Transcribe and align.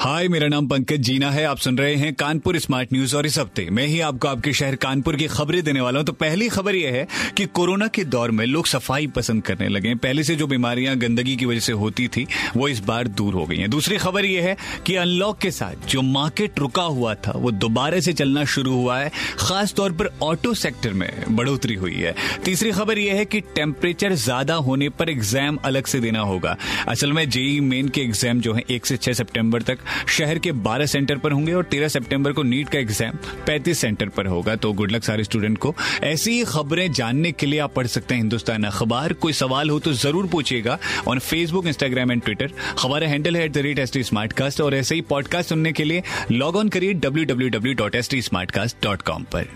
हाय, 0.00 0.28
मेरा 0.28 0.46
नाम 0.48 0.66
पंकज 0.68 1.00
जीना 1.02 1.30
है। 1.30 1.44
आप 1.44 1.58
सुन 1.58 1.78
रहे 1.78 1.94
हैं 1.94 2.12
कानपुर 2.14 2.58
स्मार्ट 2.58 2.92
न्यूज़ 2.92 3.14
और 3.16 3.26
इस 3.26 3.38
हफ़्ते 3.38 3.66
मैं 3.70 3.86
ही 3.86 3.98
आपको 4.00 4.28
आपके 4.28 4.52
शहर 4.52 4.74
कानपुर 4.74 5.16
की 5.16 5.26
खबरें 5.26 5.62
देने 5.62 5.80
वाला 5.80 5.98
हूँ। 5.98 6.06
तो 6.06 6.12
पहली 6.12 6.48
खबर 6.48 6.74
यह 6.74 6.92
है 6.92 7.06
कि 7.36 7.44
कोरोना 7.46 7.86
के 7.86 8.04
दौर 8.04 8.30
में 8.30 8.44
लोग 8.46 8.66
सफ़ाई 8.66 9.06
पसंद 9.06 9.42
करने 9.42 9.68
लगे 9.68 9.88
हैं। 9.88 9.98
पहले 9.98 10.22
से 10.24 10.36
जो 10.36 10.46
बीमारियाँ 10.46 10.96
गंदगी 10.96 11.34
की 11.36 11.46
वजह 11.46 11.60
से 11.60 11.72
होती 11.72 12.06
थी, 12.08 12.26
वो 12.56 12.68
इस 12.68 12.80
बार 12.80 13.08
दूर 13.10 13.34
हो 13.34 13.44
गई 13.46 13.56
हैं। 13.56 13.68
दूसरी 13.70 13.96
खबर 13.96 14.24
यह 14.24 14.44
है 14.44 14.56
कि 14.86 14.94
अनलॉक 14.94 15.38
के 15.38 15.50
साथ 15.50 15.86
जो 15.88 16.02
मार्केट 16.02 16.58
रुका 16.58 16.82
हुआ 16.84 17.14
था, 17.16 17.32
वो 17.32 17.50
दोबारा 17.50 18.00
से 18.00 18.12
चलना 18.12 18.44
शुरू 18.46 18.74
हुआ 18.74 18.98
है। 18.98 19.10
खासतौर 19.38 19.92
पर 19.92 20.10
ऑटो 20.22 20.54
सेक्टर 20.54 20.92
में 20.92 21.10
बढ़ोतरी 21.30 21.74
हुई 21.74 21.94
है। 21.94 22.14
तीसरी 22.44 22.72
खबर 22.72 22.98
यह 22.98 23.14
है 23.14 23.24
कि 23.24 23.40
टेम्परेचर 23.54 24.14
ज़्यादा 24.14 24.54
होने 24.62 24.88
पर 24.88 25.10
एग्ज़ाम 25.10 25.58
अलग 25.64 25.86
से 25.86 26.00
देना 26.00 26.20
होगा। 26.22 26.56
असल 26.88 27.12
में 27.12 27.28
जेई 27.30 27.60
मेन 27.60 27.88
के 27.88 28.00
एग्ज़ाम 28.00 28.40
जो 28.40 28.54
है, 28.54 28.64
एक 28.70 28.86
से 28.86 28.96
छह 28.96 29.12
सितंबर 29.12 29.62
तक 29.62 29.78
शहर 30.08 30.38
के 30.38 30.52
12 30.64 30.86
सेंटर 30.86 31.18
पर 31.18 31.32
होंगे 31.32 31.52
और 31.52 31.64
13 31.64 31.88
सितंबर 31.88 32.32
को 32.32 32.42
नीट 32.42 32.68
का 32.68 32.78
एग्ज़ाम 32.78 33.18
35 33.48 33.80
सेंटर 33.80 34.08
पर 34.08 34.26
होगा। 34.26 34.56
तो 34.56 34.72
गुड 34.72 34.92
लक 34.92 35.04
सारे 35.04 35.24
स्टूडेंट 35.24 35.58
को। 35.58 35.74
ऐसी 36.04 36.32
ही 36.32 36.44
खबरें 36.44 36.90
जानने 36.92 37.32
के 37.32 37.46
लिए 37.46 37.58
आप 37.60 37.74
पढ़ 37.74 37.86
सकते 37.86 38.14
हैं 38.14 38.20
हिंदुस्तान 38.20 38.64
अखबार। 38.64 39.12
कोई 39.12 39.32
सवाल 39.32 39.70
हो 39.70 39.78
तो 39.78 39.92
ज़रूर 39.94 40.26
पूछिएगा 40.28 40.78
on 41.08 41.18
Facebook 41.20 41.66
Instagram 41.66 42.12
and 42.12 42.22
Twitter 42.22 42.52
हमारा 42.82 43.08
हैंडल 43.08 43.36
है 43.36 43.44
at 43.44 43.52
the 43.52 43.58
rate 43.58 43.78
S 43.78 43.92
T 43.92 44.02
smart 44.02 44.60
और 44.60 44.74
ऐसे 44.74 44.94
ही 44.94 45.00
पॉडकास्ट 45.10 45.48
सुनने 45.48 45.72
के 45.72 45.84
लिए 45.84 46.02
लॉग 46.32 46.56
ऑन 46.56 46.68
करिए 46.68 46.92
W 46.94 47.24
W 47.24 47.48
W 47.48 47.74
dot 47.74 47.94
S 47.94 48.10
T 48.10 48.22
smart 48.22 48.50
cast 48.50 48.76
dot 48.82 49.02
com 49.02 49.22
पर। 49.34 49.48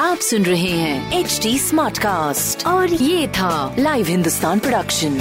आप 0.00 0.18
सुन 0.18 0.44
रहे 0.44 0.70
हैं 0.70 1.18
एच 1.18 1.38
डी 1.42 1.58
स्मार्ट 1.58 1.98
कास्ट 1.98 2.66
और 2.66 2.92
ये 2.92 3.26
था 3.28 3.74
live 3.78 4.06
Hindustan 4.06 4.58
production 4.58 5.18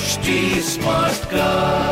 HD 0.00 0.36
Smartcast. 0.66 1.89